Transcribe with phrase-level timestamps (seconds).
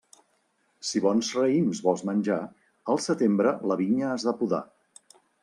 [0.91, 2.39] Si bons raïms vols menjar,
[2.95, 4.65] al setembre la vinya has de podar.